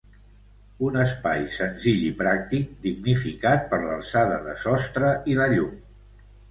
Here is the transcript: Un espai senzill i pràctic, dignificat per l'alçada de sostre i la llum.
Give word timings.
Un 0.87 0.95
espai 1.01 1.43
senzill 1.57 2.01
i 2.07 2.09
pràctic, 2.23 2.73
dignificat 2.89 3.71
per 3.75 3.81
l'alçada 3.87 4.43
de 4.51 4.61
sostre 4.67 5.17
i 5.35 5.43
la 5.45 5.51
llum. 5.57 5.81